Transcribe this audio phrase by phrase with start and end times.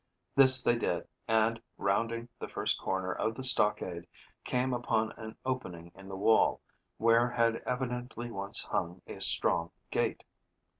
[0.35, 4.07] This they did, and, rounding the first corner of the stockade,
[4.43, 6.59] came upon an opening in the wall,
[6.97, 10.23] where had evidently once hung a strong gate.